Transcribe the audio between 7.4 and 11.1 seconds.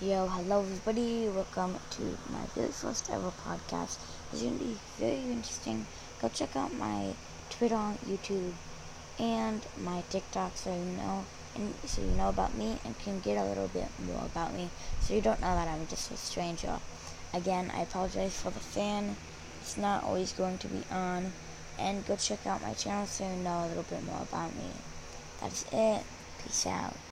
Twitter, YouTube, and my TikTok so you